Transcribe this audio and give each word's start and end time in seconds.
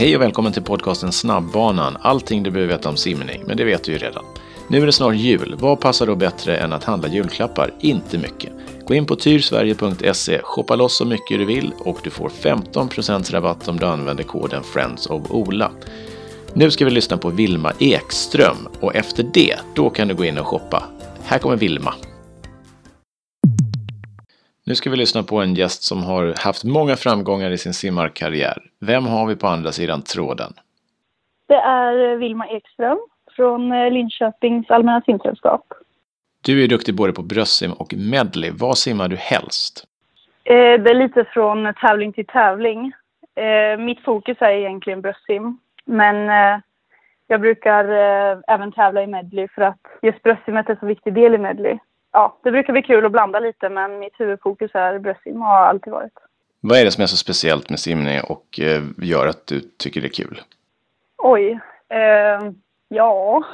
Hej 0.00 0.16
och 0.16 0.22
välkommen 0.22 0.52
till 0.52 0.62
podcasten 0.62 1.12
Snabbbanan. 1.12 1.96
Allting 2.00 2.42
du 2.42 2.50
behöver 2.50 2.74
veta 2.74 2.88
om 2.88 2.96
simning, 2.96 3.42
men 3.46 3.56
det 3.56 3.64
vet 3.64 3.84
du 3.84 3.92
ju 3.92 3.98
redan. 3.98 4.24
Nu 4.68 4.82
är 4.82 4.86
det 4.86 4.92
snart 4.92 5.14
jul. 5.14 5.56
Vad 5.58 5.80
passar 5.80 6.06
då 6.06 6.14
bättre 6.14 6.56
än 6.56 6.72
att 6.72 6.84
handla 6.84 7.08
julklappar? 7.08 7.74
Inte 7.80 8.18
mycket. 8.18 8.52
Gå 8.86 8.94
in 8.94 9.06
på 9.06 9.16
tyrsverige.se, 9.16 10.40
shoppa 10.42 10.76
loss 10.76 10.96
så 10.96 11.04
mycket 11.04 11.38
du 11.38 11.44
vill 11.44 11.72
och 11.78 11.98
du 12.02 12.10
får 12.10 12.28
15% 12.28 13.32
rabatt 13.32 13.68
om 13.68 13.78
du 13.78 13.86
använder 13.86 14.24
koden 14.24 14.62
Friends 14.62 15.06
of 15.06 15.30
Ola. 15.30 15.70
Nu 16.52 16.70
ska 16.70 16.84
vi 16.84 16.90
lyssna 16.90 17.16
på 17.16 17.28
Vilma 17.28 17.72
Ekström 17.78 18.68
och 18.80 18.96
efter 18.96 19.22
det, 19.34 19.56
då 19.74 19.90
kan 19.90 20.08
du 20.08 20.14
gå 20.14 20.24
in 20.24 20.38
och 20.38 20.46
shoppa. 20.46 20.84
Här 21.24 21.38
kommer 21.38 21.56
Vilma. 21.56 21.94
Nu 24.70 24.74
ska 24.76 24.90
vi 24.90 24.96
lyssna 24.96 25.22
på 25.22 25.40
en 25.40 25.54
gäst 25.54 25.82
som 25.82 26.02
har 26.02 26.44
haft 26.44 26.64
många 26.64 26.96
framgångar 26.96 27.50
i 27.50 27.58
sin 27.58 27.74
simmarkarriär. 27.74 28.58
Vem 28.80 29.06
har 29.06 29.26
vi 29.26 29.36
på 29.36 29.46
andra 29.46 29.72
sidan 29.72 30.02
tråden? 30.02 30.52
Det 31.48 31.54
är 31.54 32.16
Vilma 32.16 32.46
Ekström 32.48 32.98
från 33.36 33.72
eh, 33.72 33.90
Linköpings 33.90 34.70
allmänna 34.70 35.00
simsällskap. 35.00 35.64
Du 36.44 36.64
är 36.64 36.68
duktig 36.68 36.94
både 36.96 37.12
på 37.12 37.22
bröstsim 37.22 37.72
och 37.72 37.94
medley. 37.96 38.50
Vad 38.54 38.78
simmar 38.78 39.08
du 39.08 39.16
helst? 39.16 39.86
Eh, 40.44 40.54
det 40.54 40.90
är 40.90 40.94
lite 40.94 41.24
från 41.24 41.74
tävling 41.80 42.12
till 42.12 42.26
tävling. 42.26 42.92
Eh, 43.34 43.78
mitt 43.78 44.00
fokus 44.00 44.36
är 44.40 44.50
egentligen 44.50 45.00
bröstsim, 45.00 45.58
men 45.84 46.16
jag 47.26 47.40
brukar 47.40 47.84
även 48.48 48.72
tävla 48.72 49.02
i 49.02 49.06
medley 49.06 49.48
för 49.48 49.62
att 49.62 49.80
just 50.02 50.22
bröstsimmet 50.22 50.68
är 50.68 50.72
en 50.72 50.80
så 50.80 50.86
viktig 50.86 51.14
del 51.14 51.34
i 51.34 51.38
medley 51.38 51.78
ja, 52.12 52.38
det 52.42 52.50
brukar 52.50 52.72
bli 52.72 52.82
kul 52.82 53.06
att 53.06 53.12
blanda 53.12 53.40
lite 53.40 53.68
men 53.68 53.98
mitt 53.98 54.20
huvudfokus 54.20 54.70
är 54.74 54.98
bröstsim 54.98 55.42
och 55.42 55.48
har 55.48 55.66
alltid 55.66 55.92
varit. 55.92 56.12
Vad 56.60 56.78
är 56.78 56.84
det 56.84 56.90
som 56.90 57.02
är 57.02 57.06
så 57.06 57.16
speciellt 57.16 57.70
med 57.70 57.78
simning 57.78 58.20
och 58.28 58.60
eh, 58.60 58.82
gör 58.98 59.26
att 59.26 59.46
du 59.46 59.60
tycker 59.60 60.00
det 60.00 60.06
är 60.06 60.24
kul? 60.24 60.40
Oj, 61.18 61.60
eh, 61.88 62.50
ja, 62.88 63.44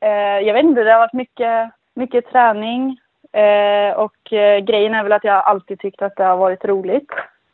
eh, 0.00 0.46
jag 0.46 0.54
vet 0.54 0.64
inte, 0.64 0.84
det 0.84 0.92
har 0.92 0.98
varit 0.98 1.12
mycket, 1.12 1.70
mycket 1.94 2.26
träning 2.32 2.98
eh, 3.32 3.96
och 3.96 4.32
eh, 4.32 4.58
grejen 4.58 4.94
är 4.94 5.02
väl 5.02 5.12
att 5.12 5.24
jag 5.24 5.44
alltid 5.44 5.78
tyckt 5.78 6.02
att 6.02 6.16
det 6.16 6.24
har 6.24 6.36
varit 6.36 6.64
roligt. 6.64 7.10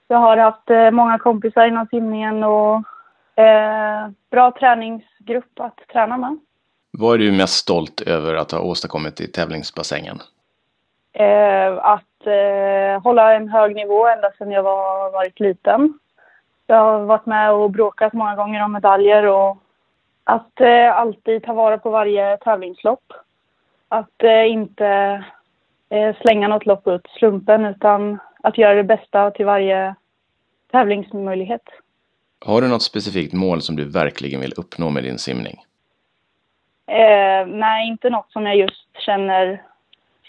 Jag 0.09 0.19
har 0.19 0.37
haft 0.37 0.93
många 0.93 1.19
kompisar 1.19 1.67
inom 1.67 1.87
simningen 1.87 2.45
och 2.45 2.83
bra 4.31 4.51
träningsgrupp 4.59 5.61
att 5.61 5.79
träna 5.93 6.17
med. 6.17 6.39
Vad 6.91 7.15
är 7.15 7.19
du 7.19 7.33
mest 7.33 7.55
stolt 7.55 8.01
över 8.01 8.35
att 8.35 8.53
ha 8.53 8.61
åstadkommit 8.61 9.21
i 9.21 9.27
tävlingsbassängen? 9.27 10.19
Eh, 11.19 11.79
att 11.79 12.27
eh, 12.27 13.03
hålla 13.03 13.35
en 13.35 13.49
hög 13.49 13.75
nivå 13.75 14.07
ända 14.07 14.33
sedan 14.39 14.51
jag 14.51 14.63
var, 14.63 15.11
varit 15.11 15.41
liten. 15.41 15.99
Jag 16.67 16.77
har 16.77 17.05
varit 17.05 17.27
med 17.27 17.53
och 17.53 17.71
bråkat 17.71 18.13
många 18.13 18.37
gånger 18.37 18.65
om 18.65 18.73
medaljer 18.73 19.27
och 19.27 19.57
att 20.25 20.61
eh, 20.61 20.99
alltid 20.99 21.43
ta 21.43 21.53
vara 21.53 21.79
på 21.79 21.91
varje 21.91 22.37
tävlingslopp. 22.37 23.13
Att 23.89 24.23
eh, 24.23 24.51
inte 24.51 24.87
eh, 25.89 26.17
slänga 26.21 26.49
något 26.49 26.67
lopp 26.67 26.87
ut 26.87 27.07
slumpen 27.19 27.65
utan 27.67 28.19
att 28.43 28.59
göra 28.59 28.75
det 28.75 28.85
bästa 28.85 29.31
till 29.31 29.47
varje 29.47 29.95
tävlingsmöjlighet. 30.71 31.63
Har 32.41 32.63
du 32.63 32.69
något 32.69 32.83
specifikt 32.83 33.33
mål 33.33 33.63
som 33.63 33.77
du 33.77 33.85
verkligen 33.85 34.41
vill 34.41 34.53
uppnå 34.57 34.91
med 34.91 35.05
din 35.05 35.19
simning? 35.19 35.65
Eh, 36.87 37.47
nej, 37.47 37.89
inte 37.89 38.11
något 38.11 38.33
som 38.33 38.47
jag 38.47 38.57
just 38.57 38.87
känner 38.99 39.63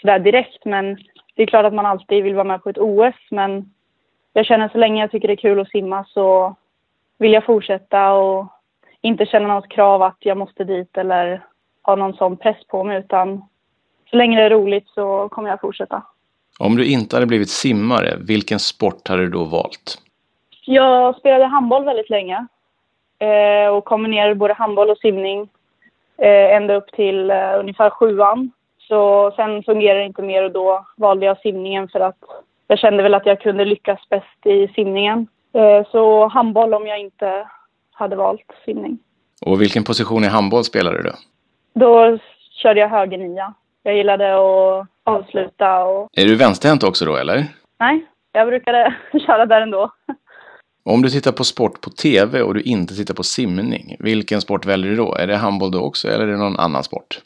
sådär 0.00 0.18
direkt. 0.18 0.64
Men 0.64 0.98
det 1.34 1.42
är 1.42 1.46
klart 1.46 1.66
att 1.66 1.74
man 1.74 1.86
alltid 1.86 2.24
vill 2.24 2.34
vara 2.34 2.44
med 2.44 2.62
på 2.62 2.70
ett 2.70 2.78
OS. 2.78 3.14
Men 3.30 3.72
jag 4.32 4.46
känner 4.46 4.68
så 4.68 4.78
länge 4.78 5.00
jag 5.00 5.10
tycker 5.10 5.28
det 5.28 5.34
är 5.34 5.36
kul 5.36 5.60
att 5.60 5.70
simma 5.70 6.04
så 6.04 6.56
vill 7.18 7.32
jag 7.32 7.44
fortsätta 7.44 8.12
och 8.12 8.46
inte 9.00 9.26
känna 9.26 9.54
något 9.54 9.68
krav 9.68 10.02
att 10.02 10.16
jag 10.18 10.36
måste 10.36 10.64
dit 10.64 10.96
eller 10.96 11.44
ha 11.82 11.96
någon 11.96 12.14
sån 12.14 12.36
press 12.36 12.66
på 12.66 12.84
mig. 12.84 12.98
Utan 12.98 13.42
så 14.10 14.16
länge 14.16 14.36
det 14.36 14.42
är 14.42 14.50
roligt 14.50 14.88
så 14.88 15.28
kommer 15.28 15.50
jag 15.50 15.60
fortsätta. 15.60 16.02
Om 16.58 16.76
du 16.76 16.84
inte 16.84 17.16
hade 17.16 17.26
blivit 17.26 17.50
simmare, 17.50 18.16
vilken 18.20 18.58
sport 18.58 19.08
hade 19.08 19.22
du 19.22 19.30
då 19.30 19.44
valt? 19.44 20.02
Jag 20.66 21.16
spelade 21.16 21.44
handboll 21.44 21.84
väldigt 21.84 22.10
länge 22.10 22.46
eh, 23.18 23.68
och 23.68 23.84
kombinerade 23.84 24.34
både 24.34 24.54
handboll 24.54 24.90
och 24.90 24.98
simning 24.98 25.48
eh, 26.18 26.56
ända 26.56 26.74
upp 26.74 26.92
till 26.92 27.30
eh, 27.30 27.58
ungefär 27.58 27.90
sjuan. 27.90 28.50
Så 28.88 29.32
sen 29.36 29.62
fungerade 29.62 30.00
det 30.00 30.06
inte 30.06 30.22
mer 30.22 30.42
och 30.44 30.52
då 30.52 30.86
valde 30.96 31.26
jag 31.26 31.40
simningen 31.40 31.88
för 31.88 32.00
att 32.00 32.16
jag 32.66 32.78
kände 32.78 33.02
väl 33.02 33.14
att 33.14 33.26
jag 33.26 33.40
kunde 33.40 33.64
lyckas 33.64 34.08
bäst 34.08 34.46
i 34.46 34.68
simningen. 34.68 35.26
Eh, 35.52 35.90
så 35.90 36.28
handboll 36.28 36.74
om 36.74 36.86
jag 36.86 37.00
inte 37.00 37.48
hade 37.92 38.16
valt 38.16 38.52
simning. 38.64 38.98
Och 39.46 39.60
vilken 39.60 39.84
position 39.84 40.24
i 40.24 40.26
handboll 40.26 40.64
spelade 40.64 41.02
du? 41.02 41.12
Då 41.74 42.18
körde 42.62 42.80
jag 42.80 42.88
högernia. 42.88 43.54
Jag 43.82 43.96
gillade 43.96 44.34
att 44.34 44.86
avsluta 45.04 45.84
och... 45.84 46.08
Är 46.12 46.24
du 46.24 46.36
vänsterhänt 46.36 46.82
också 46.82 47.04
då 47.04 47.16
eller? 47.16 47.44
Nej, 47.78 48.06
jag 48.32 48.46
brukade 48.48 48.94
köra 49.26 49.46
där 49.46 49.60
ändå. 49.60 49.90
Om 50.84 51.02
du 51.02 51.08
tittar 51.08 51.32
på 51.32 51.44
sport 51.44 51.80
på 51.80 51.90
tv 51.90 52.42
och 52.42 52.54
du 52.54 52.60
inte 52.60 52.94
tittar 52.94 53.14
på 53.14 53.22
simning, 53.22 53.96
vilken 53.98 54.40
sport 54.40 54.66
väljer 54.66 54.90
du 54.90 54.96
då? 54.96 55.14
Är 55.14 55.26
det 55.26 55.36
handboll 55.36 55.70
då 55.70 55.80
också 55.80 56.08
eller 56.08 56.26
är 56.26 56.30
det 56.30 56.36
någon 56.36 56.58
annan 56.58 56.84
sport? 56.84 57.20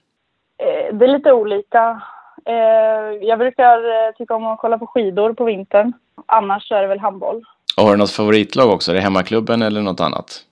Eh, 0.92 0.98
det 0.98 1.04
är 1.04 1.08
lite 1.08 1.32
olika. 1.32 2.02
Eh, 2.46 3.26
jag 3.28 3.38
brukar 3.38 3.78
eh, 3.78 4.14
tycka 4.18 4.34
om 4.34 4.46
att 4.46 4.58
kolla 4.58 4.78
på 4.78 4.86
skidor 4.86 5.32
på 5.32 5.44
vintern. 5.44 5.92
Annars 6.26 6.72
är 6.72 6.82
det 6.82 6.88
väl 6.88 7.00
handboll. 7.00 7.44
Och 7.76 7.84
har 7.84 7.90
du 7.90 7.98
något 7.98 8.10
favoritlag 8.10 8.70
också? 8.70 8.90
Är 8.90 8.94
det 8.94 9.00
hemmaklubben 9.00 9.62
eller 9.62 9.80
något 9.80 10.00
annat? 10.00 10.44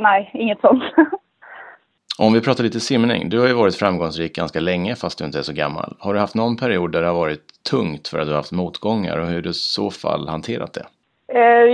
nej, 0.00 0.30
inget 0.34 0.60
sånt. 0.60 0.82
Om 2.18 2.32
vi 2.32 2.40
pratar 2.40 2.64
lite 2.64 2.80
simning. 2.80 3.28
Du 3.28 3.40
har 3.40 3.46
ju 3.46 3.52
varit 3.52 3.76
framgångsrik 3.76 4.36
ganska 4.36 4.60
länge 4.60 4.94
fast 4.96 5.18
du 5.18 5.24
inte 5.24 5.38
är 5.38 5.42
så 5.42 5.52
gammal. 5.52 5.96
Har 5.98 6.14
du 6.14 6.20
haft 6.20 6.34
någon 6.34 6.56
period 6.56 6.92
där 6.92 7.00
det 7.00 7.06
har 7.06 7.14
varit 7.14 7.42
tungt 7.70 8.08
för 8.08 8.18
att 8.18 8.26
du 8.26 8.30
har 8.30 8.36
haft 8.36 8.52
motgångar 8.52 9.18
och 9.18 9.26
hur 9.26 9.42
du 9.42 9.50
i 9.50 9.54
så 9.54 9.90
fall 9.90 10.28
hanterat 10.28 10.72
det? 10.72 10.86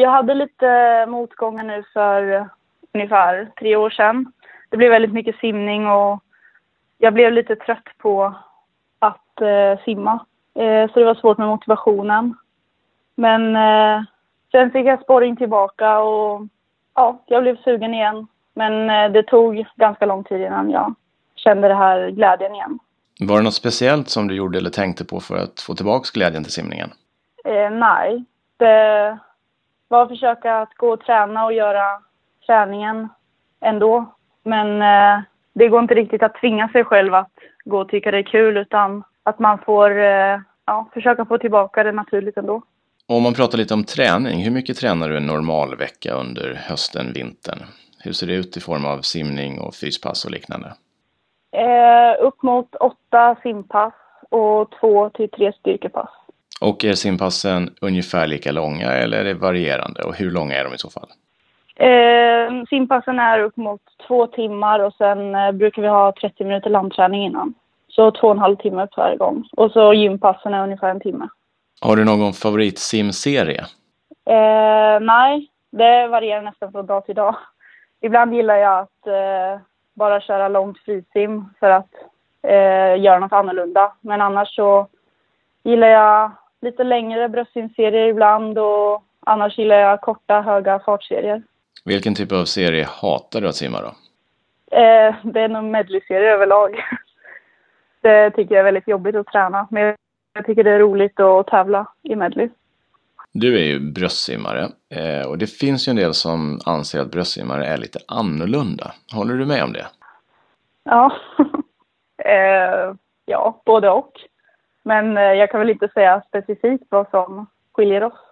Jag 0.01 0.11
hade 0.11 0.35
lite 0.35 1.07
motgångar 1.09 1.65
nu 1.65 1.85
för 1.93 2.49
ungefär 2.95 3.49
tre 3.59 3.77
år 3.77 3.91
sedan. 3.91 4.33
Det 4.71 4.77
blev 4.77 4.91
väldigt 4.91 5.13
mycket 5.13 5.37
simning 5.37 5.87
och 5.87 6.21
jag 6.99 7.15
blev 7.15 7.33
lite 7.33 7.57
trött 7.57 7.89
på 7.99 8.35
att 8.99 9.41
eh, 9.41 9.85
simma. 9.85 10.13
Eh, 10.55 10.93
så 10.93 10.99
det 10.99 11.05
var 11.05 11.15
svårt 11.15 11.39
med 11.39 11.49
motivationen. 11.49 12.35
Men 13.15 13.57
eh, 13.57 14.03
sen 14.53 14.71
fick 14.71 14.87
jag 14.87 15.03
sporring 15.03 15.37
tillbaka 15.37 15.99
och 15.99 16.43
ja, 16.95 17.23
jag 17.27 17.43
blev 17.43 17.57
sugen 17.57 17.95
igen. 17.95 18.27
Men 18.55 18.91
eh, 18.91 19.13
det 19.13 19.23
tog 19.23 19.67
ganska 19.77 20.07
lång 20.07 20.25
tid 20.25 20.41
innan 20.41 20.71
jag 20.71 20.95
kände 21.37 21.69
det 21.69 21.75
här 21.75 22.11
glädjen 22.11 22.55
igen. 22.55 22.79
Var 23.21 23.37
det 23.37 23.43
något 23.45 23.55
speciellt 23.55 24.09
som 24.09 24.29
du 24.29 24.35
gjorde 24.35 24.59
eller 24.59 24.71
tänkte 24.71 25.05
på 25.05 25.21
för 25.21 25.37
att 25.37 25.61
få 25.61 25.75
tillbaka 25.75 26.05
glädjen 26.15 26.43
till 26.45 26.53
simningen? 26.53 26.91
Eh, 27.45 27.71
nej, 27.71 28.25
det 28.57 29.19
var 29.89 30.03
att 30.03 30.09
försöka 30.09 30.57
att 30.57 30.75
gå 30.75 30.89
och 30.93 31.01
träna 31.01 31.45
och 31.45 31.53
göra 31.53 31.85
träningen 32.47 33.09
ändå. 33.61 34.05
Men 34.43 34.83
eh, 34.83 35.23
det 35.59 35.69
går 35.69 35.81
inte 35.81 35.95
riktigt 35.95 36.23
att 36.23 36.35
tvinga 36.35 36.69
sig 36.69 36.85
själv 36.85 37.15
att 37.15 37.33
gå 37.65 37.81
och 37.81 37.89
tycka 37.89 38.11
det 38.11 38.19
är 38.19 38.23
kul 38.23 38.57
utan 38.57 39.05
att 39.23 39.39
man 39.39 39.59
får 39.59 39.99
eh, 39.99 40.39
ja, 40.67 40.91
försöka 40.95 41.25
få 41.25 41.39
tillbaka 41.39 41.83
det 41.83 41.93
naturligt 41.93 42.37
ändå. 42.37 42.63
Om 43.09 43.23
man 43.23 43.35
pratar 43.35 43.59
lite 43.59 43.75
om 43.75 43.85
träning, 43.85 44.45
hur 44.45 44.51
mycket 44.51 44.77
tränar 44.77 45.09
du 45.09 45.17
en 45.17 45.27
normal 45.27 45.77
vecka 45.77 46.15
under 46.15 46.55
hösten, 46.55 47.13
vintern? 47.13 47.59
Hur 48.05 48.13
ser 48.13 48.27
det 48.27 48.35
ut 48.35 48.57
i 48.57 48.61
form 48.61 48.85
av 48.85 49.01
simning 49.01 49.61
och 49.61 49.75
fyspass 49.75 50.25
och 50.25 50.31
liknande? 50.31 50.73
Eh, 51.53 52.27
upp 52.27 52.43
mot 52.43 52.75
åtta 52.75 53.37
simpass 53.43 53.95
och 54.31 54.71
två 54.81 55.11
till 55.11 55.31
tre 55.31 55.53
styrkepass. 55.53 56.11
Och 56.61 56.85
är 56.85 56.93
simpassen 56.93 57.75
ungefär 57.81 58.27
lika 58.27 58.53
långa 58.53 58.93
eller 58.93 59.19
är 59.19 59.25
det 59.25 59.35
varierande 59.35 60.03
och 60.03 60.15
hur 60.15 60.31
långa 60.31 60.55
är 60.55 60.65
de 60.65 60.75
i 60.75 60.79
så 60.79 60.91
fall? 60.91 61.09
Eh, 61.77 62.65
simpassen 62.69 63.19
är 63.19 63.39
upp 63.39 63.57
mot 63.57 63.81
två 64.07 64.27
timmar 64.27 64.81
och 64.81 64.95
sen 64.95 65.35
eh, 65.35 65.53
brukar 65.53 65.83
vi 65.83 65.89
ha 65.89 66.13
30 66.21 66.45
minuter 66.45 66.71
landträning 66.71 67.25
innan. 67.25 67.55
Så 67.89 68.11
två 68.11 68.27
och 68.27 68.33
en 68.33 68.39
halv 68.39 68.57
timme 68.57 68.87
per 68.87 69.17
gång. 69.17 69.45
Och 69.57 69.71
så 69.71 69.93
gympassen 69.95 70.55
är 70.55 70.63
ungefär 70.63 70.91
en 70.91 71.01
timme. 71.01 71.29
Har 71.81 71.97
du 71.97 72.05
någon 72.05 72.33
favoritsimserie? 72.33 73.65
Eh, 74.25 75.01
nej, 75.01 75.51
det 75.71 76.07
varierar 76.07 76.43
nästan 76.43 76.73
från 76.73 76.87
dag 76.87 77.07
till 77.07 77.15
dag. 77.15 77.37
Ibland 78.01 78.35
gillar 78.35 78.57
jag 78.57 78.79
att 78.79 79.07
eh, 79.07 79.61
bara 79.95 80.21
köra 80.21 80.49
långt 80.49 80.79
frisim 80.79 81.45
för 81.61 81.71
att 81.71 81.91
eh, 82.43 83.01
göra 83.01 83.19
något 83.19 83.33
annorlunda. 83.33 83.93
Men 84.01 84.21
annars 84.21 84.55
så 84.55 84.87
gillar 85.63 85.89
jag 85.89 86.31
lite 86.61 86.85
längre 86.85 87.29
bröstsimserier 87.29 88.07
ibland 88.07 88.59
och 88.59 89.03
annars 89.21 89.59
gillar 89.59 89.77
jag 89.77 90.01
korta, 90.01 90.41
höga 90.41 90.79
fartserier. 90.79 91.43
Vilken 91.87 92.15
typ 92.15 92.33
av 92.33 92.45
serie 92.45 92.87
hatar 92.91 93.41
du 93.41 93.49
att 93.49 93.55
simma 93.55 93.81
då? 93.81 93.89
Eh, 94.77 95.15
det 95.25 95.41
är 95.41 95.49
nog 95.49 95.65
medley-serier 95.65 96.33
överlag. 96.33 96.77
Det 98.01 98.31
tycker 98.31 98.55
jag 98.55 98.61
är 98.61 98.65
väldigt 98.65 98.89
jobbigt 98.89 99.17
att 99.17 99.27
träna. 99.27 99.69
Men 99.71 99.97
jag 100.35 100.47
tycker 100.47 100.65
det 100.65 100.71
är 100.71 100.79
roligt 100.79 101.21
att 101.21 101.47
tävla 101.47 101.87
i 102.03 102.17
medley. 102.17 102.49
Du 103.33 103.59
är 103.59 103.65
ju 103.65 103.81
bröstsimmare 103.81 104.69
eh, 104.91 105.29
och 105.29 105.39
det 105.39 105.47
finns 105.47 105.89
ju 105.89 105.91
en 105.91 105.97
del 105.97 106.15
som 106.15 106.61
anser 106.67 107.01
att 107.01 107.11
bröstsimmare 107.11 107.67
är 107.67 107.77
lite 107.77 107.99
annorlunda. 108.09 108.93
Håller 109.15 109.35
du 109.35 109.47
med 109.47 109.65
om 109.65 109.73
det? 109.73 109.87
Ja, 110.85 111.13
eh, 112.25 112.95
ja 113.27 113.63
både 113.65 113.91
och. 113.91 114.13
Men 114.83 115.17
eh, 115.17 115.23
jag 115.23 115.51
kan 115.51 115.61
väl 115.61 115.71
inte 115.71 115.89
säga 115.89 116.23
specifikt 116.29 116.85
vad 116.89 117.11
som 117.11 117.47
skiljer 117.73 118.03
oss. 118.03 118.26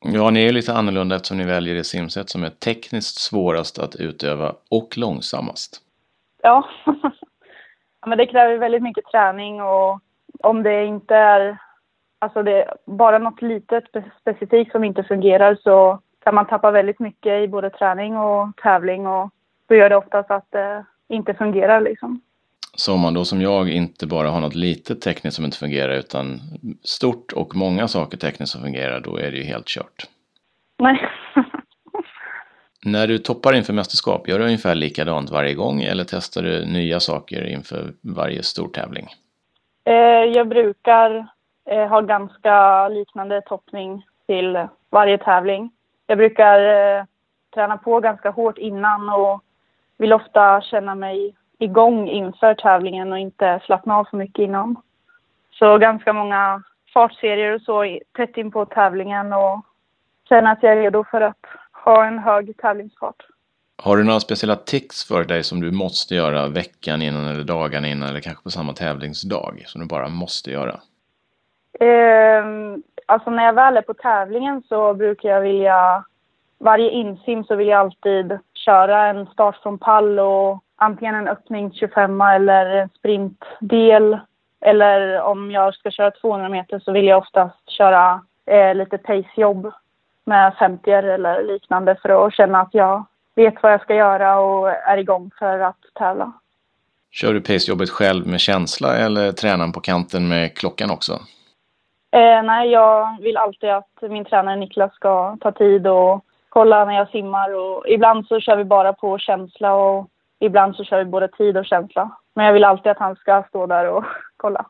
Ja, 0.00 0.30
ni 0.30 0.40
är 0.40 0.46
ju 0.46 0.52
lite 0.52 0.74
annorlunda 0.74 1.16
eftersom 1.16 1.36
ni 1.36 1.44
väljer 1.44 1.74
det 1.74 1.84
simsätt 1.84 2.30
som 2.30 2.44
är 2.44 2.50
tekniskt 2.50 3.20
svårast 3.20 3.78
att 3.78 3.96
utöva 3.96 4.54
och 4.70 4.98
långsammast. 4.98 5.80
Ja, 6.42 6.68
men 8.06 8.18
det 8.18 8.26
kräver 8.26 8.58
väldigt 8.58 8.82
mycket 8.82 9.04
träning 9.04 9.62
och 9.62 10.00
om 10.42 10.62
det 10.62 10.84
inte 10.84 11.14
är 11.14 11.58
alltså 12.18 12.42
det 12.42 12.62
är 12.62 12.74
bara 12.86 13.18
något 13.18 13.42
litet 13.42 13.84
specifikt 14.20 14.72
som 14.72 14.84
inte 14.84 15.02
fungerar 15.04 15.58
så 15.62 16.00
kan 16.24 16.34
man 16.34 16.46
tappa 16.46 16.70
väldigt 16.70 16.98
mycket 16.98 17.42
i 17.42 17.48
både 17.48 17.70
träning 17.70 18.16
och 18.16 18.56
tävling 18.56 19.06
och 19.06 19.30
då 19.68 19.74
gör 19.74 19.90
det 19.90 19.96
oftast 19.96 20.30
att 20.30 20.50
det 20.50 20.84
inte 21.08 21.34
fungerar 21.34 21.80
liksom. 21.80 22.20
Så 22.80 22.94
om 22.94 23.00
man 23.00 23.14
då 23.14 23.24
som 23.24 23.40
jag 23.42 23.70
inte 23.70 24.06
bara 24.06 24.30
har 24.30 24.40
något 24.40 24.54
litet 24.54 25.00
tekniskt 25.00 25.36
som 25.36 25.44
inte 25.44 25.58
fungerar 25.58 25.92
utan 25.92 26.40
stort 26.82 27.32
och 27.32 27.56
många 27.56 27.88
saker 27.88 28.18
tekniskt 28.18 28.52
som 28.52 28.62
fungerar, 28.62 29.00
då 29.00 29.16
är 29.16 29.30
det 29.30 29.36
ju 29.36 29.44
helt 29.44 29.66
kört. 29.66 30.04
Nej. 30.78 31.08
När 32.84 33.06
du 33.06 33.18
toppar 33.18 33.56
inför 33.56 33.72
mästerskap, 33.72 34.28
gör 34.28 34.38
du 34.38 34.44
ungefär 34.44 34.74
likadant 34.74 35.30
varje 35.30 35.54
gång 35.54 35.82
eller 35.82 36.04
testar 36.04 36.42
du 36.42 36.66
nya 36.66 37.00
saker 37.00 37.46
inför 37.46 37.92
varje 38.02 38.42
stor 38.42 38.68
tävling? 38.68 39.06
Eh, 39.84 39.94
jag 40.36 40.48
brukar 40.48 41.26
eh, 41.70 41.86
ha 41.88 42.00
ganska 42.00 42.88
liknande 42.88 43.42
toppning 43.42 44.02
till 44.26 44.66
varje 44.90 45.18
tävling. 45.18 45.70
Jag 46.06 46.18
brukar 46.18 46.58
eh, 46.60 47.04
träna 47.54 47.76
på 47.76 48.00
ganska 48.00 48.30
hårt 48.30 48.58
innan 48.58 49.08
och 49.08 49.42
vill 49.98 50.12
ofta 50.12 50.60
känna 50.60 50.94
mig 50.94 51.34
igång 51.60 52.08
inför 52.08 52.54
tävlingen 52.54 53.12
och 53.12 53.18
inte 53.18 53.60
slappna 53.66 53.96
av 53.96 54.04
för 54.04 54.16
mycket 54.16 54.42
innan. 54.42 54.76
Så 55.50 55.78
ganska 55.78 56.12
många 56.12 56.62
fartserier 56.94 57.54
och 57.54 57.60
så 57.60 57.98
tätt 58.16 58.36
in 58.36 58.50
på 58.50 58.66
tävlingen 58.66 59.32
och 59.32 59.60
känna 60.28 60.50
att 60.50 60.62
jag 60.62 60.72
är 60.72 60.76
redo 60.76 61.04
för 61.10 61.20
att 61.20 61.44
ha 61.84 62.06
en 62.06 62.18
hög 62.18 62.56
tävlingsfart. 62.56 63.26
Har 63.82 63.96
du 63.96 64.04
några 64.04 64.20
speciella 64.20 64.56
tics 64.56 65.08
för 65.08 65.24
dig 65.24 65.44
som 65.44 65.60
du 65.60 65.70
måste 65.70 66.14
göra 66.14 66.48
veckan 66.48 67.02
innan 67.02 67.26
eller 67.26 67.44
dagarna 67.44 67.88
innan 67.88 68.08
eller 68.08 68.20
kanske 68.20 68.42
på 68.42 68.50
samma 68.50 68.72
tävlingsdag 68.72 69.62
som 69.66 69.80
du 69.80 69.86
bara 69.86 70.08
måste 70.08 70.50
göra? 70.50 70.80
Eh, 71.80 72.44
alltså 73.06 73.30
när 73.30 73.44
jag 73.44 73.52
väl 73.52 73.76
är 73.76 73.82
på 73.82 73.94
tävlingen 73.94 74.62
så 74.68 74.94
brukar 74.94 75.28
jag 75.28 75.40
vilja, 75.40 76.04
varje 76.58 76.90
insim 76.90 77.44
så 77.44 77.56
vill 77.56 77.68
jag 77.68 77.80
alltid 77.80 78.38
köra 78.54 79.06
en 79.06 79.26
start 79.26 79.56
från 79.62 79.78
pall 79.78 80.18
och 80.18 80.64
antingen 80.80 81.14
en 81.14 81.28
öppning 81.28 81.72
25 81.72 82.20
eller 82.20 82.66
en 82.66 82.88
sprintdel. 82.88 84.18
Eller 84.60 85.20
om 85.20 85.50
jag 85.50 85.74
ska 85.74 85.90
köra 85.90 86.10
200 86.10 86.48
meter 86.48 86.78
så 86.78 86.92
vill 86.92 87.06
jag 87.06 87.18
oftast 87.18 87.70
köra 87.70 88.20
eh, 88.46 88.74
lite 88.74 88.98
pacejobb 88.98 89.72
med 90.24 90.54
50 90.58 90.90
eller 90.90 91.42
liknande 91.42 91.96
för 92.02 92.26
att 92.26 92.34
känna 92.34 92.60
att 92.60 92.74
jag 92.74 93.04
vet 93.34 93.62
vad 93.62 93.72
jag 93.72 93.82
ska 93.82 93.94
göra 93.94 94.40
och 94.40 94.70
är 94.70 94.96
igång 94.96 95.30
för 95.38 95.58
att 95.58 95.78
tävla. 95.94 96.32
Kör 97.10 97.34
du 97.34 97.40
pacejobbet 97.40 97.90
själv 97.90 98.26
med 98.26 98.40
känsla 98.40 98.96
eller 98.96 99.32
tränar 99.32 99.72
på 99.72 99.80
kanten 99.80 100.28
med 100.28 100.56
klockan 100.56 100.90
också? 100.90 101.12
Eh, 102.12 102.42
nej, 102.42 102.70
jag 102.70 103.20
vill 103.20 103.36
alltid 103.36 103.70
att 103.70 103.94
min 104.00 104.24
tränare 104.24 104.56
Niklas 104.56 104.94
ska 104.94 105.36
ta 105.40 105.52
tid 105.52 105.86
och 105.86 106.24
kolla 106.48 106.84
när 106.84 106.94
jag 106.94 107.08
simmar. 107.08 107.54
Och 107.54 107.88
ibland 107.88 108.26
så 108.26 108.40
kör 108.40 108.56
vi 108.56 108.64
bara 108.64 108.92
på 108.92 109.18
känsla 109.18 109.74
och 109.74 110.06
ibland 110.40 110.76
så 110.76 110.84
kör 110.84 110.98
vi 110.98 111.04
både 111.04 111.28
tid 111.28 111.56
och 111.56 111.66
känsla. 111.66 112.10
Men 112.34 112.46
jag 112.46 112.52
vill 112.52 112.64
alltid 112.64 112.92
att 112.92 112.98
han 112.98 113.16
ska 113.16 113.44
stå 113.48 113.66
där 113.66 113.88
och 113.88 114.04
kolla. 114.36 114.66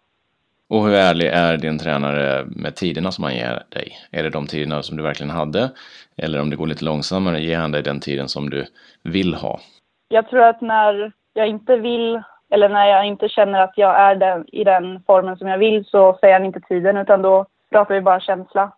Och 0.69 0.85
hur 0.85 0.95
ärlig 0.95 1.27
är 1.27 1.57
din 1.57 1.79
tränare 1.79 2.45
med 2.47 2.77
tiderna 2.77 3.13
som 3.13 3.25
han 3.25 3.35
ger 3.35 3.63
dig? 3.69 3.99
Är 4.11 4.23
det 4.23 4.31
de 4.31 4.47
tiderna 4.47 4.83
som 4.83 4.97
du 4.97 5.03
verkligen 5.03 5.31
hade? 5.31 5.71
Eller 6.17 6.41
om 6.41 6.51
det 6.51 6.57
går 6.57 6.67
lite 6.67 6.85
långsammare, 6.85 7.41
ger 7.41 7.59
han 7.59 7.73
dig 7.73 7.83
den 7.83 8.01
tiden 8.01 8.29
som 8.29 8.51
du 8.51 8.67
vill 9.03 9.35
ha? 9.35 9.61
Jag 10.09 10.29
tror 10.29 10.43
att 10.43 10.61
när 10.61 11.13
jag 11.35 11.49
inte 11.49 11.77
vill 11.77 12.23
eller 12.51 12.69
när 12.69 12.87
jag 12.87 13.07
inte 13.07 13.29
känner 13.29 13.61
att 13.61 13.73
jag 13.77 14.01
är 14.01 14.15
den, 14.15 14.45
i 14.53 14.65
den 14.65 15.03
formen 15.07 15.37
som 15.37 15.49
jag 15.49 15.59
vill 15.59 15.85
så 15.85 16.19
säger 16.21 16.35
han 16.35 16.45
inte 16.45 16.61
tiden 16.61 16.97
utan 16.97 17.23
då 17.23 17.47
pratar 17.71 17.95
vi 17.95 18.01
bara 18.01 18.21
känsla. 18.21 18.73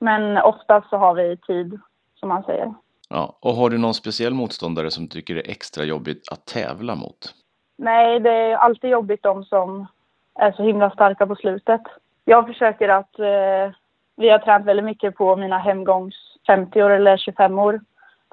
Men 0.00 0.38
oftast 0.38 0.90
så 0.90 0.96
har 0.96 1.14
vi 1.14 1.36
tid, 1.36 1.80
som 2.14 2.30
han 2.30 2.42
säger. 2.42 2.74
Ja, 3.12 3.38
och 3.40 3.54
har 3.54 3.70
du 3.70 3.78
någon 3.78 3.94
speciell 3.94 4.34
motståndare 4.34 4.90
som 4.90 5.08
tycker 5.08 5.34
det 5.34 5.40
är 5.40 5.50
extra 5.50 5.84
jobbigt 5.84 6.32
att 6.32 6.46
tävla 6.46 6.94
mot? 6.94 7.34
Nej, 7.78 8.20
det 8.20 8.30
är 8.30 8.56
alltid 8.56 8.90
jobbigt 8.90 9.22
de 9.22 9.44
som 9.44 9.86
är 10.34 10.52
så 10.52 10.62
himla 10.62 10.90
starka 10.90 11.26
på 11.26 11.34
slutet. 11.34 11.80
Jag 12.24 12.46
försöker 12.46 12.88
att... 12.88 13.18
Eh, 13.18 13.76
vi 14.16 14.28
har 14.28 14.38
tränat 14.38 14.66
väldigt 14.66 14.84
mycket 14.84 15.16
på 15.16 15.36
mina 15.36 15.58
hemgångs 15.58 16.14
50 16.46 16.82
år 16.82 16.90
eller 16.90 17.16
25 17.16 17.58
år 17.58 17.80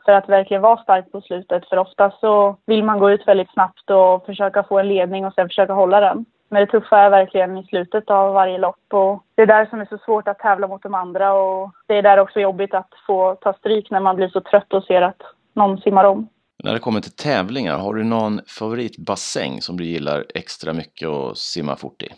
för 0.05 0.11
att 0.11 0.29
verkligen 0.29 0.61
vara 0.61 0.83
stark 0.83 1.11
på 1.11 1.21
slutet. 1.21 1.69
För 1.69 1.77
ofta 1.77 2.11
så 2.19 2.57
vill 2.65 2.83
man 2.83 2.99
gå 2.99 3.11
ut 3.11 3.27
väldigt 3.27 3.51
snabbt 3.51 3.89
och 3.89 4.25
försöka 4.25 4.63
få 4.63 4.79
en 4.79 4.87
ledning 4.87 5.25
och 5.25 5.33
sen 5.33 5.47
försöka 5.47 5.73
hålla 5.73 5.99
den. 5.99 6.25
Men 6.49 6.65
det 6.65 6.71
tuffa 6.71 6.99
är 6.99 7.09
verkligen 7.09 7.57
i 7.57 7.63
slutet 7.63 8.09
av 8.09 8.33
varje 8.33 8.57
lopp 8.57 8.93
och 8.93 9.23
det 9.35 9.41
är 9.41 9.45
där 9.45 9.65
som 9.65 9.81
är 9.81 9.85
så 9.85 9.97
svårt 9.97 10.27
att 10.27 10.39
tävla 10.39 10.67
mot 10.67 10.83
de 10.83 10.93
andra 10.93 11.33
och 11.33 11.71
det 11.87 11.97
är 11.97 12.01
där 12.01 12.19
också 12.19 12.39
jobbigt 12.39 12.73
att 12.73 12.89
få 13.07 13.35
ta 13.35 13.53
stryk 13.53 13.91
när 13.91 13.99
man 13.99 14.15
blir 14.15 14.27
så 14.27 14.41
trött 14.41 14.73
och 14.73 14.83
ser 14.83 15.01
att 15.01 15.21
någon 15.53 15.77
simmar 15.77 16.03
om. 16.03 16.27
När 16.63 16.73
det 16.73 16.79
kommer 16.79 17.01
till 17.01 17.15
tävlingar, 17.15 17.77
har 17.77 17.93
du 17.93 18.03
någon 18.03 18.41
favoritbassäng 18.59 19.61
som 19.61 19.77
du 19.77 19.83
gillar 19.83 20.25
extra 20.35 20.73
mycket 20.73 21.09
att 21.09 21.37
simma 21.37 21.75
fort 21.75 22.01
i? 22.03 22.09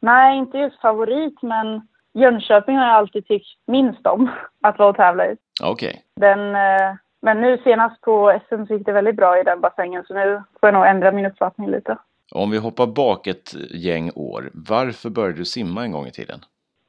Nej, 0.00 0.38
inte 0.38 0.58
just 0.58 0.80
favorit, 0.80 1.42
men 1.42 1.88
Jönköping 2.14 2.76
har 2.76 2.86
jag 2.86 2.94
alltid 2.94 3.26
tyckt 3.26 3.48
minst 3.66 4.06
om 4.06 4.30
att 4.62 4.78
vara 4.78 4.88
och 4.88 4.96
tävla 4.96 5.26
i. 5.26 5.36
Okej. 5.62 5.88
Okay. 5.88 6.00
Den, 6.16 6.54
eh, 6.54 6.94
men 7.22 7.40
nu 7.40 7.58
senast 7.64 8.00
på 8.00 8.40
SM 8.48 8.64
så 8.66 8.74
gick 8.74 8.86
det 8.86 8.92
väldigt 8.92 9.16
bra 9.16 9.40
i 9.40 9.42
den 9.42 9.60
bassängen, 9.60 10.04
så 10.06 10.14
nu 10.14 10.42
får 10.60 10.66
jag 10.66 10.74
nog 10.74 10.86
ändra 10.86 11.12
min 11.12 11.26
uppfattning 11.26 11.70
lite. 11.70 11.96
Om 12.34 12.50
vi 12.50 12.58
hoppar 12.58 12.86
bak 12.86 13.26
ett 13.26 13.54
gäng 13.70 14.10
år, 14.14 14.50
varför 14.54 15.10
började 15.10 15.36
du 15.36 15.44
simma 15.44 15.84
en 15.84 15.92
gång 15.92 16.06
i 16.06 16.10
tiden? 16.10 16.40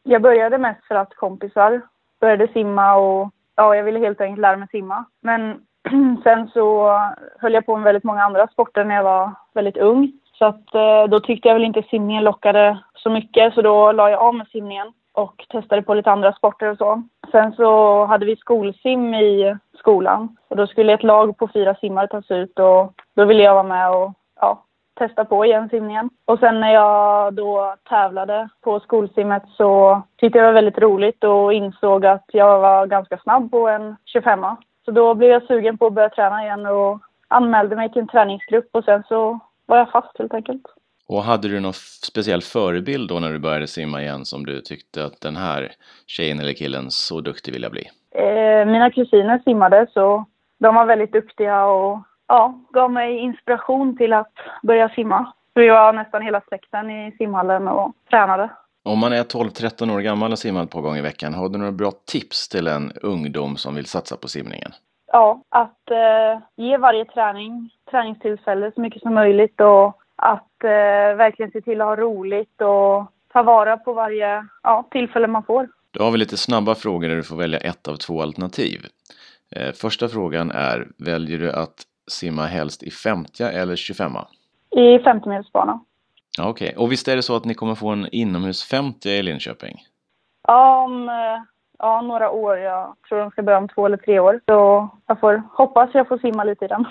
Jag 0.04 0.22
började 0.22 0.58
mest 0.58 0.86
för 0.86 0.96
att 0.96 1.16
kompisar 1.16 1.82
började 2.20 2.48
simma 2.48 2.96
och 2.96 3.30
ja, 3.56 3.76
jag 3.76 3.84
ville 3.84 4.00
helt 4.00 4.22
enkelt 4.22 4.42
lära 4.42 4.58
mig 4.58 4.68
simma. 4.72 5.06
Men 5.22 5.62
sen 6.24 6.48
så 6.54 6.98
höll 7.40 7.54
jag 7.54 7.66
på 7.66 7.76
med 7.76 7.84
väldigt 7.84 8.04
många 8.04 8.24
andra 8.24 8.48
sporter 8.48 8.84
när 8.84 8.96
jag 8.96 9.04
var 9.04 9.32
väldigt 9.54 9.78
ung. 9.78 10.12
Så 10.34 10.46
att 10.46 10.76
eh, 10.76 11.04
då 11.10 11.20
tyckte 11.20 11.48
jag 11.48 11.56
väl 11.56 11.64
inte 11.64 11.84
simningen 11.90 12.24
lockade 12.24 12.78
så 12.96 13.10
mycket 13.10 13.54
så 13.54 13.62
då 13.62 13.92
la 13.92 14.10
jag 14.10 14.20
av 14.20 14.36
med 14.36 14.48
simningen 14.48 14.94
och 15.14 15.46
testade 15.50 15.82
på 15.82 15.94
lite 15.94 16.12
andra 16.12 16.34
sporter 16.34 16.68
och 16.68 16.78
så. 16.78 17.04
Sen 17.32 17.54
så 17.54 18.06
hade 18.06 18.26
vi 18.26 18.36
skolsim 18.36 19.14
i 19.14 19.58
skolan 19.78 20.38
och 20.48 20.56
då 20.56 20.68
skulle 20.68 20.94
ett 20.94 21.04
lag 21.04 21.38
på 21.38 21.48
fyra 21.54 21.76
simmare 21.76 22.08
tas 22.08 22.32
ut 22.32 22.60
och 22.60 22.94
då 23.16 23.26
ville 23.26 23.44
jag 23.44 23.54
vara 23.54 23.64
med 23.64 23.90
och 23.92 24.14
ja, 24.42 24.64
testa 25.02 25.26
på 25.26 25.46
igen 25.46 25.70
simningen. 25.70 26.10
Och 26.26 26.40
sen 26.40 26.60
när 26.60 26.74
jag 26.74 27.34
då 27.34 27.76
tävlade 27.90 28.50
på 28.62 28.80
skolsimmet 28.80 29.44
så 29.58 30.02
tyckte 30.18 30.38
jag 30.38 30.48
det 30.48 30.52
var 30.52 30.62
väldigt 30.62 30.78
roligt 30.78 31.24
och 31.24 31.54
insåg 31.54 32.06
att 32.06 32.26
jag 32.32 32.60
var 32.60 32.88
ganska 32.88 33.18
snabb 33.18 33.52
på 33.52 33.68
en 33.68 33.96
25 34.06 34.40
Så 34.86 34.92
då 34.92 35.16
blev 35.16 35.30
jag 35.30 35.48
sugen 35.48 35.78
på 35.78 35.86
att 35.86 35.94
börja 35.94 36.10
träna 36.10 36.44
igen 36.44 36.66
och 36.66 37.00
anmälde 37.28 37.76
mig 37.76 37.92
till 37.92 38.02
en 38.02 38.08
träningsgrupp 38.08 38.70
och 38.72 38.84
sen 38.84 39.04
så 39.08 39.40
var 39.66 39.78
jag 39.78 39.92
fast 39.92 40.18
helt 40.20 40.34
enkelt. 40.34 40.66
Och 41.08 41.24
hade 41.24 41.48
du 41.48 41.60
någon 41.60 41.74
speciell 42.08 42.42
förebild 42.42 43.10
då 43.10 43.20
när 43.20 43.30
du 43.30 43.40
började 43.40 43.68
simma 43.68 44.02
igen 44.02 44.26
som 44.26 44.46
du 44.46 44.62
tyckte 44.62 45.06
att 45.06 45.22
den 45.22 45.36
här 45.36 45.72
tjejen 46.08 46.40
eller 46.40 46.54
killen, 46.54 46.86
så 46.90 47.22
duktig 47.22 47.54
vill 47.54 47.64
jag 47.64 47.72
bli? 47.72 47.86
Eh, 48.16 48.66
mina 48.66 48.92
kusiner 48.92 49.40
simmade 49.40 49.88
så 49.94 50.26
de 50.60 50.76
var 50.76 50.86
väldigt 50.86 51.14
duktiga 51.14 51.66
och 51.66 52.00
ja, 52.32 52.60
gav 52.70 52.92
mig 52.92 53.18
inspiration 53.18 53.98
till 53.98 54.14
att 54.14 54.34
börja 54.64 54.90
simma. 54.90 55.34
vi 55.54 55.70
var 55.70 55.94
nästan 55.94 56.22
hela 56.22 56.42
släkten 56.48 56.92
i 56.92 57.16
simhallen 57.18 57.68
och 57.68 57.94
tränade. 58.10 58.50
Om 58.84 59.00
man 59.00 59.14
är 59.14 59.24
12-13 59.24 59.96
år 59.96 60.00
gammal 60.00 60.32
och 60.32 60.40
simmar 60.40 60.64
ett 60.64 60.70
par 60.70 60.82
gånger 60.82 61.00
i 61.00 61.02
veckan, 61.02 61.34
har 61.34 61.50
du 61.50 61.58
några 61.58 61.72
bra 61.72 61.92
tips 62.06 62.50
till 62.50 62.68
en 62.68 62.92
ungdom 63.02 63.58
som 63.58 63.76
vill 63.76 63.86
satsa 63.86 64.18
på 64.18 64.28
simningen? 64.28 64.72
Ja, 65.12 65.42
att 65.50 65.92
eh, 65.92 66.42
ge 66.56 66.78
varje 66.78 67.06
träning 67.06 67.70
träningstillfälle 67.92 68.72
så 68.76 68.82
mycket 68.82 69.02
som 69.02 69.14
möjligt 69.14 69.62
och 69.62 70.02
att 70.16 70.64
eh, 70.64 71.18
verkligen 71.18 71.52
se 71.52 71.62
till 71.62 71.82
att 71.82 71.88
ha 71.88 71.96
roligt 71.96 72.62
och 72.62 73.12
ta 73.34 73.44
vara 73.44 73.78
på 73.78 73.94
varje 73.94 74.46
ja, 74.64 74.88
tillfälle 74.92 75.28
man 75.28 75.44
får. 75.44 75.70
Då 75.92 76.04
har 76.04 76.12
vi 76.12 76.18
lite 76.18 76.38
snabba 76.38 76.76
frågor 76.76 77.10
där 77.10 77.16
du 77.16 77.24
får 77.24 77.36
välja 77.36 77.60
ett 77.60 77.88
av 77.88 77.96
två 77.96 78.22
alternativ. 78.22 78.86
Eh, 79.56 79.72
första 79.74 80.08
frågan 80.08 80.52
är, 80.52 80.88
väljer 80.98 81.40
du 81.40 81.52
att 81.52 81.86
simma 82.12 82.46
helst 82.46 82.84
i 82.84 82.92
50 82.92 83.44
eller 83.44 83.76
25? 83.76 84.12
I 84.72 85.00
50 85.00 85.30
metersbana. 85.30 85.80
Okej, 86.40 86.50
okay. 86.50 86.84
och 86.84 86.92
visst 86.92 87.08
är 87.08 87.16
det 87.16 87.24
så 87.24 87.36
att 87.36 87.46
ni 87.46 87.54
kommer 87.54 87.76
få 87.76 87.90
en 87.90 88.08
inomhus 88.12 88.64
50 88.64 89.10
i 89.10 89.24
Linköping? 89.24 89.78
Ja, 90.48 90.84
om, 90.84 91.10
eh, 91.10 91.44
ja, 91.80 92.02
några 92.02 92.32
år. 92.32 92.58
Jag 92.58 92.96
tror 93.10 93.20
de 93.20 93.32
ska 93.32 93.44
börja 93.44 93.58
om 93.58 93.68
två 93.68 93.86
eller 93.86 93.98
tre 93.98 94.20
år. 94.20 94.42
Så 94.46 94.90
jag 95.08 95.20
får 95.20 95.44
hoppas 95.54 95.90
jag 95.94 96.08
får 96.08 96.18
simma 96.18 96.44
lite 96.44 96.66
i 96.66 96.68
den. 96.68 96.86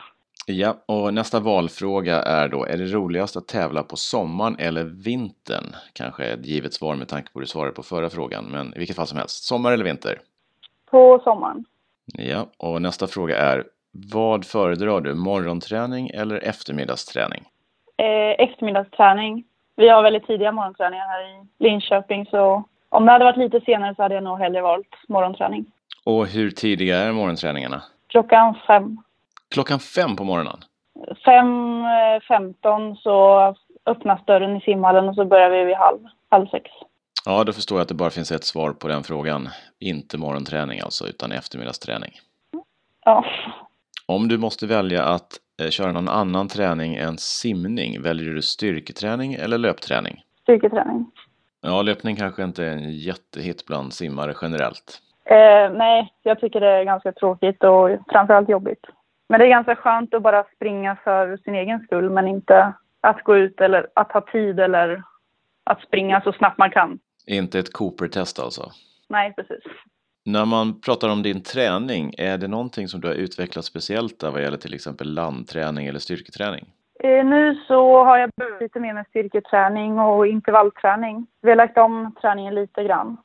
Ja, 0.46 0.76
och 0.86 1.14
nästa 1.14 1.40
valfråga 1.40 2.22
är 2.22 2.48
då, 2.48 2.64
är 2.64 2.76
det 2.76 2.84
roligast 2.84 3.36
att 3.36 3.48
tävla 3.48 3.82
på 3.82 3.96
sommaren 3.96 4.56
eller 4.58 4.84
vintern? 4.84 5.64
Kanske 5.92 6.24
ett 6.24 6.46
givet 6.46 6.74
svar 6.74 6.94
med 6.94 7.08
tanke 7.08 7.32
på 7.32 7.38
hur 7.38 7.40
du 7.40 7.46
svarade 7.46 7.72
på 7.72 7.82
förra 7.82 8.10
frågan, 8.10 8.44
men 8.44 8.74
i 8.74 8.78
vilket 8.78 8.96
fall 8.96 9.06
som 9.06 9.18
helst. 9.18 9.44
Sommar 9.44 9.72
eller 9.72 9.84
vinter? 9.84 10.20
På 10.90 11.20
sommaren. 11.24 11.64
Ja, 12.12 12.46
och 12.56 12.82
nästa 12.82 13.06
fråga 13.06 13.38
är, 13.38 13.64
vad 13.92 14.44
föredrar 14.44 15.00
du, 15.00 15.14
morgonträning 15.14 16.10
eller 16.14 16.44
eftermiddagsträning? 16.44 17.44
Eh, 17.96 18.44
eftermiddagsträning. 18.44 19.44
Vi 19.76 19.88
har 19.88 20.02
väldigt 20.02 20.26
tidiga 20.26 20.52
morgonträningar 20.52 21.04
här 21.04 21.22
i 21.22 21.46
Linköping, 21.58 22.26
så 22.26 22.64
om 22.88 23.06
det 23.06 23.12
hade 23.12 23.24
varit 23.24 23.36
lite 23.36 23.60
senare 23.60 23.94
så 23.94 24.02
hade 24.02 24.14
jag 24.14 24.24
nog 24.24 24.38
hellre 24.38 24.62
valt 24.62 24.96
morgonträning. 25.08 25.66
Och 26.04 26.26
hur 26.26 26.50
tidiga 26.50 26.98
är 26.98 27.12
morgonträningarna? 27.12 27.82
Klockan 28.06 28.54
fem. 28.66 28.96
Klockan 29.54 29.78
fem 29.78 30.16
på 30.16 30.24
morgonen? 30.24 30.60
Fem, 31.24 31.82
eh, 31.84 32.20
femton 32.28 32.96
så 32.96 33.54
öppnas 33.86 34.24
dörren 34.24 34.56
i 34.56 34.60
simhallen 34.60 35.08
och 35.08 35.14
så 35.14 35.24
börjar 35.24 35.50
vi 35.50 35.64
vid 35.64 35.76
halv, 35.76 35.98
halv 36.28 36.46
sex. 36.46 36.70
Ja, 37.24 37.44
då 37.44 37.52
förstår 37.52 37.78
jag 37.78 37.82
att 37.82 37.88
det 37.88 37.94
bara 37.94 38.10
finns 38.10 38.32
ett 38.32 38.44
svar 38.44 38.72
på 38.72 38.88
den 38.88 39.02
frågan. 39.02 39.48
Inte 39.78 40.18
morgonträning 40.18 40.80
alltså, 40.80 41.06
utan 41.06 41.32
eftermiddagsträning. 41.32 42.12
Ja. 43.04 43.24
Om 44.10 44.28
du 44.28 44.38
måste 44.38 44.66
välja 44.66 45.04
att 45.04 45.32
eh, 45.62 45.70
köra 45.70 45.92
någon 45.92 46.08
annan 46.08 46.48
träning 46.48 46.96
än 46.96 47.18
simning, 47.18 48.02
väljer 48.02 48.34
du 48.34 48.42
styrketräning 48.42 49.34
eller 49.34 49.58
löpträning? 49.58 50.22
Styrketräning. 50.42 51.06
Ja, 51.60 51.82
löpning 51.82 52.16
kanske 52.16 52.44
inte 52.44 52.64
är 52.64 52.70
en 52.70 52.90
jättehit 52.90 53.66
bland 53.66 53.92
simmare 53.92 54.34
generellt. 54.42 54.98
Eh, 55.24 55.72
nej, 55.78 56.12
jag 56.22 56.40
tycker 56.40 56.60
det 56.60 56.68
är 56.68 56.84
ganska 56.84 57.12
tråkigt 57.12 57.64
och 57.64 57.90
framförallt 58.12 58.48
jobbigt. 58.48 58.86
Men 59.28 59.40
det 59.40 59.46
är 59.46 59.50
ganska 59.50 59.76
skönt 59.76 60.14
att 60.14 60.22
bara 60.22 60.44
springa 60.56 60.96
för 61.04 61.36
sin 61.36 61.54
egen 61.54 61.80
skull, 61.80 62.10
men 62.10 62.28
inte 62.28 62.72
att 63.00 63.24
gå 63.24 63.36
ut 63.36 63.60
eller 63.60 63.86
att 63.94 64.12
ha 64.12 64.20
tid 64.20 64.60
eller 64.60 65.02
att 65.64 65.82
springa 65.82 66.20
så 66.20 66.32
snabbt 66.32 66.58
man 66.58 66.70
kan. 66.70 66.98
Inte 67.26 67.58
ett 67.58 67.72
Cooper-test 67.72 68.38
alltså? 68.38 68.70
Nej, 69.08 69.34
precis. 69.36 69.62
När 70.24 70.44
man 70.44 70.80
pratar 70.80 71.08
om 71.08 71.22
din 71.22 71.42
träning, 71.42 72.14
är 72.18 72.38
det 72.38 72.48
någonting 72.48 72.88
som 72.88 73.00
du 73.00 73.08
har 73.08 73.14
utvecklat 73.14 73.64
speciellt 73.64 74.20
där 74.20 74.30
vad 74.30 74.42
gäller 74.42 74.56
till 74.56 74.74
exempel 74.74 75.14
landträning 75.14 75.86
eller 75.86 75.98
styrketräning? 75.98 76.66
Eh, 77.00 77.24
nu 77.24 77.54
så 77.68 78.04
har 78.04 78.18
jag 78.18 78.30
börjat 78.36 78.60
lite 78.60 78.80
mer 78.80 78.94
med 78.94 79.06
styrketräning 79.06 79.98
och 79.98 80.26
intervallträning. 80.26 81.26
Vi 81.42 81.48
har 81.48 81.56
lagt 81.56 81.78
om 81.78 82.14
träningen 82.20 82.54
lite 82.54 82.84
grann. 82.84 83.16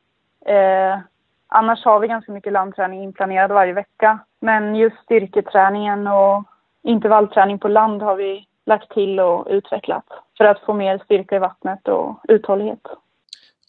Eh, 0.46 1.00
annars 1.48 1.86
har 1.86 2.00
vi 2.00 2.08
ganska 2.08 2.32
mycket 2.32 2.54
landträning 2.54 3.04
inplanerad 3.04 3.52
varje 3.52 3.74
vecka. 3.74 4.20
Men 4.40 4.76
just 4.76 4.98
styrketräningen 5.04 6.08
och 6.08 6.44
intervallträning 6.84 7.60
på 7.60 7.68
land 7.68 8.02
har 8.02 8.16
vi 8.16 8.46
lagt 8.66 8.92
till 8.92 9.20
och 9.20 9.48
utvecklat 9.50 10.06
för 10.38 10.46
att 10.46 10.60
få 10.60 10.74
mer 10.74 11.02
styrka 11.06 11.36
i 11.36 11.40
vattnet 11.40 11.88
och 11.88 12.20
uthållighet. 12.28 12.88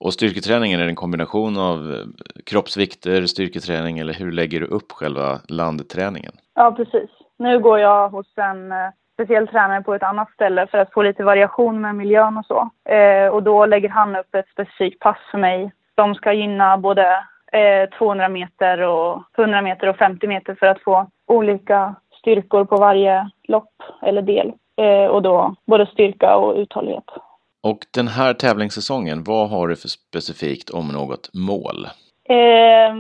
Och 0.01 0.13
styrketräningen, 0.13 0.81
är 0.81 0.85
det 0.85 0.91
en 0.91 0.97
kombination 0.97 1.57
av 1.57 1.93
eh, 1.95 2.25
kroppsvikter, 2.47 3.27
styrketräning 3.27 3.99
eller 3.99 4.13
hur 4.13 4.33
lägger 4.33 4.61
du 4.61 4.67
upp 4.67 4.93
själva 4.93 5.39
landträningen? 5.49 6.33
Ja, 6.55 6.73
precis. 6.73 7.11
Nu 7.39 7.59
går 7.59 7.79
jag 7.79 8.09
hos 8.09 8.27
en 8.39 8.73
eh, 8.73 8.79
speciell 9.15 9.49
tränare 9.49 9.83
på 9.83 9.95
ett 9.95 10.03
annat 10.03 10.31
ställe 10.31 10.67
för 10.67 10.79
att 10.79 10.93
få 10.93 11.03
lite 11.03 11.25
variation 11.25 11.81
med 11.81 11.95
miljön 11.95 12.37
och 12.37 12.47
så. 12.47 12.71
Eh, 12.93 13.29
och 13.29 13.43
då 13.43 13.67
lägger 13.67 13.89
han 13.89 14.17
upp 14.17 14.35
ett 14.35 14.49
specifikt 14.53 15.01
pass 15.01 15.19
för 15.31 15.39
mig 15.39 15.73
som 15.95 16.15
ska 16.15 16.33
gynna 16.33 16.79
både 16.79 17.25
eh, 17.53 17.99
200 17.99 18.29
meter 18.29 18.81
och 18.81 19.23
100 19.39 19.63
meter 19.63 19.89
och 19.89 19.97
50 19.97 20.27
meter 20.27 20.55
för 20.55 20.67
att 20.67 20.83
få 20.83 21.11
olika 21.27 21.95
styrkor 22.19 22.65
på 22.65 22.77
varje 22.77 23.31
lopp 23.49 23.83
eller 24.03 24.23
del. 24.23 24.53
Eh, 24.77 25.07
och 25.07 25.23
då 25.23 25.55
både 25.67 25.87
styrka 25.87 26.37
och 26.37 26.57
uthållighet. 26.57 27.11
Och 27.63 27.79
den 27.95 28.09
här 28.09 28.35
tävlingssäsongen, 28.35 29.25
vad 29.25 29.51
har 29.51 29.69
du 29.69 29.77
för 29.77 29.89
specifikt 29.89 30.71
om 30.71 30.89
något 30.89 31.31
mål? 31.35 31.87
Eh, 32.29 32.95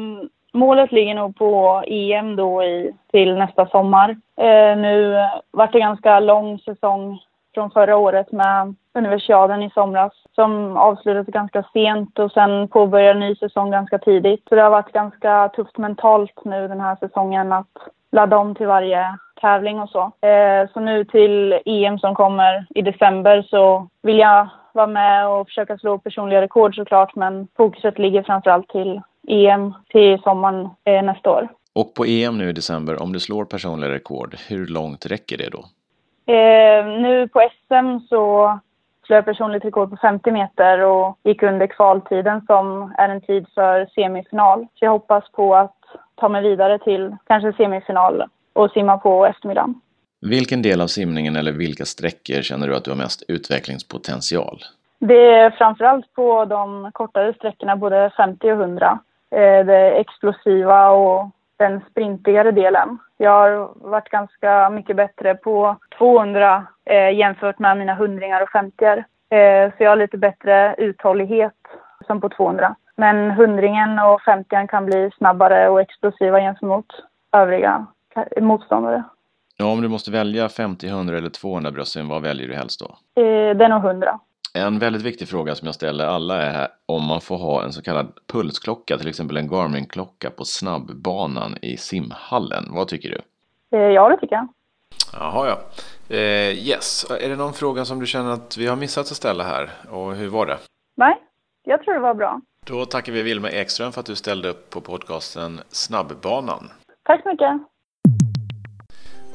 målet 0.52 0.92
ligger 0.92 1.14
nog 1.14 1.36
på 1.36 1.82
EM 1.86 2.36
då 2.36 2.62
i, 2.62 2.92
till 3.10 3.34
nästa 3.34 3.66
sommar. 3.66 4.10
Eh, 4.36 4.76
nu 4.78 5.16
vart 5.50 5.72
det 5.72 5.78
ganska 5.78 6.20
lång 6.20 6.58
säsong 6.58 7.18
från 7.54 7.70
förra 7.70 7.96
året 7.96 8.32
med 8.32 8.74
universiaden 8.94 9.62
i 9.62 9.70
somras 9.70 10.12
som 10.34 10.76
avslutades 10.76 11.26
ganska 11.26 11.62
sent 11.72 12.18
och 12.18 12.32
sen 12.32 12.68
påbörjade 12.68 13.10
en 13.10 13.20
ny 13.20 13.36
säsong 13.36 13.70
ganska 13.70 13.98
tidigt. 13.98 14.42
Så 14.48 14.54
det 14.54 14.62
har 14.62 14.70
varit 14.70 14.92
ganska 14.92 15.48
tufft 15.48 15.78
mentalt 15.78 16.44
nu 16.44 16.68
den 16.68 16.80
här 16.80 16.96
säsongen 16.96 17.52
att 17.52 17.76
ladda 18.12 18.36
om 18.36 18.54
till 18.54 18.66
varje 18.66 19.18
tävling 19.40 19.80
och 19.80 19.88
så. 19.88 20.12
Eh, 20.26 20.68
så 20.72 20.80
nu 20.80 21.04
till 21.04 21.60
EM 21.64 21.98
som 21.98 22.14
kommer 22.14 22.66
i 22.74 22.82
december 22.82 23.42
så 23.42 23.88
vill 24.02 24.18
jag 24.18 24.48
vara 24.72 24.86
med 24.86 25.28
och 25.28 25.46
försöka 25.46 25.78
slå 25.78 25.98
personliga 25.98 26.40
rekord 26.40 26.74
såklart 26.74 27.14
men 27.14 27.48
fokuset 27.56 27.98
ligger 27.98 28.22
framförallt 28.22 28.68
till 28.68 29.00
EM 29.28 29.74
till 29.88 30.18
sommaren 30.22 30.68
eh, 30.84 31.02
nästa 31.02 31.30
år. 31.30 31.48
Och 31.72 31.94
på 31.94 32.04
EM 32.04 32.38
nu 32.38 32.48
i 32.48 32.52
december, 32.52 33.02
om 33.02 33.12
du 33.12 33.20
slår 33.20 33.44
personliga 33.44 33.90
rekord, 33.90 34.34
hur 34.48 34.66
långt 34.66 35.06
räcker 35.06 35.38
det 35.38 35.48
då? 35.50 35.64
Eh, 36.32 36.86
nu 36.86 37.28
på 37.28 37.40
SM 37.40 38.06
så 38.08 38.58
slår 39.06 39.16
jag 39.16 39.24
personligt 39.24 39.64
rekord 39.64 39.90
på 39.90 39.96
50 39.96 40.30
meter 40.30 40.80
och 40.80 41.18
gick 41.24 41.42
under 41.42 41.66
kvaltiden 41.66 42.46
som 42.46 42.94
är 42.98 43.08
en 43.08 43.20
tid 43.20 43.46
för 43.54 43.86
semifinal. 43.94 44.66
Så 44.74 44.84
jag 44.84 44.90
hoppas 44.90 45.24
på 45.32 45.54
att 45.54 45.76
ta 46.14 46.28
mig 46.28 46.42
vidare 46.42 46.78
till 46.78 47.16
kanske 47.26 47.52
semifinal 47.52 48.24
och 48.56 48.70
simma 48.70 48.98
på 48.98 49.26
eftermiddagen. 49.26 49.80
Vilken 50.20 50.62
del 50.62 50.80
av 50.80 50.86
simningen 50.86 51.36
eller 51.36 51.52
vilka 51.52 51.84
sträckor 51.84 52.42
känner 52.42 52.68
du 52.68 52.76
att 52.76 52.84
du 52.84 52.90
har 52.90 52.98
mest 52.98 53.22
utvecklingspotential? 53.28 54.58
Det 54.98 55.30
är 55.30 55.50
framförallt 55.50 56.12
på 56.12 56.44
de 56.44 56.90
kortare 56.92 57.34
sträckorna, 57.34 57.76
både 57.76 58.10
50 58.16 58.52
och 58.52 58.60
100. 58.60 58.98
Eh, 59.30 59.66
det 59.66 59.90
explosiva 59.90 60.90
och 60.90 61.30
den 61.56 61.80
sprintigare 61.90 62.50
delen. 62.50 62.98
Jag 63.16 63.30
har 63.30 63.70
varit 63.90 64.08
ganska 64.08 64.70
mycket 64.70 64.96
bättre 64.96 65.34
på 65.34 65.76
200 65.98 66.66
eh, 66.84 67.10
jämfört 67.10 67.58
med 67.58 67.78
mina 67.78 67.94
hundringar 67.94 68.42
och 68.42 68.50
50 68.50 68.84
eh, 68.84 69.70
Så 69.76 69.84
jag 69.84 69.90
har 69.90 69.96
lite 69.96 70.18
bättre 70.18 70.74
uthållighet 70.78 71.54
som 72.06 72.20
på 72.20 72.28
200. 72.28 72.74
Men 72.96 73.30
hundringen 73.30 73.98
och 73.98 74.22
50 74.22 74.66
kan 74.68 74.86
bli 74.86 75.10
snabbare 75.16 75.68
och 75.68 75.80
explosiva 75.80 76.40
gentemot 76.40 76.86
övriga 77.32 77.86
motståndare. 78.40 79.04
Ja, 79.56 79.64
om 79.64 79.82
du 79.82 79.88
måste 79.88 80.10
välja 80.10 80.48
50, 80.48 80.86
100 80.88 81.18
eller 81.18 81.28
200 81.30 81.70
bröstsim, 81.70 82.08
vad 82.08 82.22
väljer 82.22 82.48
du 82.48 82.54
helst 82.54 82.80
då? 82.80 82.86
Eh, 83.22 83.56
det 83.56 83.64
är 83.64 83.68
nog 83.68 83.84
100. 83.84 84.20
En 84.54 84.78
väldigt 84.78 85.02
viktig 85.02 85.28
fråga 85.28 85.54
som 85.54 85.66
jag 85.66 85.74
ställer 85.74 86.06
alla 86.06 86.42
är 86.42 86.68
om 86.86 87.04
man 87.04 87.20
får 87.20 87.36
ha 87.36 87.64
en 87.64 87.72
så 87.72 87.82
kallad 87.82 88.12
pulsklocka, 88.32 88.98
till 88.98 89.08
exempel 89.08 89.36
en 89.36 89.48
Garmin-klocka 89.48 90.30
på 90.30 90.44
snabbbanan 90.44 91.56
i 91.62 91.76
simhallen. 91.76 92.64
Vad 92.70 92.88
tycker 92.88 93.08
du? 93.08 93.20
Eh, 93.78 93.84
ja, 93.84 94.08
det 94.08 94.16
tycker 94.16 94.34
jag. 94.34 94.48
Jaha, 95.12 95.48
ja. 95.48 95.58
Eh, 96.16 96.68
yes, 96.68 97.10
är 97.20 97.28
det 97.28 97.36
någon 97.36 97.52
fråga 97.52 97.84
som 97.84 98.00
du 98.00 98.06
känner 98.06 98.30
att 98.30 98.56
vi 98.56 98.66
har 98.66 98.76
missat 98.76 99.00
att 99.10 99.16
ställa 99.16 99.44
här? 99.44 99.70
Och 99.90 100.14
hur 100.14 100.28
var 100.28 100.46
det? 100.46 100.58
Nej, 100.96 101.14
jag 101.64 101.82
tror 101.82 101.94
det 101.94 102.00
var 102.00 102.14
bra. 102.14 102.40
Då 102.66 102.84
tackar 102.84 103.12
vi 103.12 103.22
Vilma 103.22 103.50
Ekström 103.50 103.92
för 103.92 104.00
att 104.00 104.06
du 104.06 104.16
ställde 104.16 104.48
upp 104.48 104.70
på 104.70 104.80
podcasten 104.80 105.60
Snabbbanan. 105.68 106.70
Tack 107.02 107.22
så 107.22 107.28
mycket. 107.28 107.60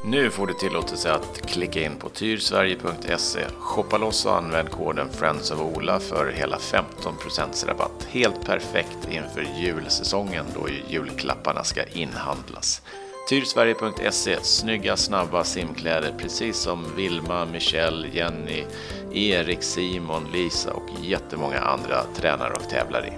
Nu 0.04 0.30
får 0.30 0.48
du 0.48 0.54
tillåtelse 0.54 1.14
att 1.14 1.42
klicka 1.42 1.86
in 1.86 1.96
på 1.96 2.10
tyrsverige.se, 2.10 3.40
shoppa 3.60 3.98
loss 3.98 4.26
och 4.26 4.38
använd 4.38 4.70
koden 4.70 5.10
Friends 5.10 5.52
of 5.52 5.60
Ola 5.60 6.00
för 6.00 6.32
hela 6.32 6.58
15% 6.58 7.68
rabatt. 7.68 8.08
Helt 8.10 8.46
perfekt 8.46 9.08
inför 9.12 9.48
julsäsongen 9.60 10.46
då 10.56 10.68
julklapparna 10.90 11.64
ska 11.64 11.84
inhandlas. 11.84 12.82
Tyrsverige.se, 13.30 14.38
snygga 14.42 14.98
snabba 14.98 15.44
simkläder 15.44 16.14
precis 16.18 16.58
som 16.58 16.96
Vilma, 16.96 17.46
Michelle, 17.46 18.08
Jenny, 18.08 18.66
Erik, 19.14 19.64
Simon, 19.64 20.28
Lisa 20.34 20.74
och 20.74 20.90
jättemånga 21.02 21.60
andra 21.60 22.04
tränar 22.16 22.52
och 22.52 22.70
tävlar 22.70 23.08
i. 23.08 23.14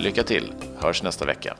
Lycka 0.00 0.22
till, 0.22 0.52
hörs 0.80 1.02
nästa 1.02 1.24
vecka. 1.24 1.56